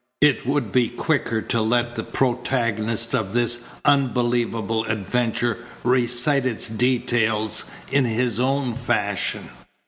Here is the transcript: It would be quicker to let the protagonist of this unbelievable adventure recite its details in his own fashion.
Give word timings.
It 0.21 0.47
would 0.47 0.71
be 0.71 0.89
quicker 0.89 1.43
to 1.43 1.61
let 1.61 1.93
the 1.93 2.03
protagonist 2.03 3.13
of 3.13 3.33
this 3.33 3.59
unbelievable 3.85 4.83
adventure 4.85 5.59
recite 5.83 6.43
its 6.43 6.67
details 6.67 7.65
in 7.91 8.05
his 8.05 8.39
own 8.39 8.73
fashion. 8.73 9.51